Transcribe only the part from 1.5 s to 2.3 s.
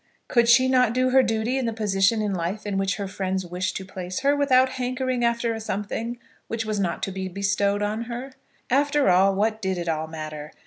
in the position